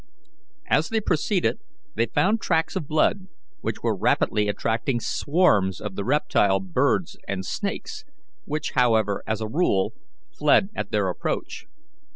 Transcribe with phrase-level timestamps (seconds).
[0.65, 1.59] As they proceeded
[1.93, 3.27] they found tracks of blood,
[3.59, 8.03] which were rapidly attracting swarms of the reptile birds and snakes,
[8.45, 9.93] which, however, as a rule,
[10.35, 11.67] fled at their approach.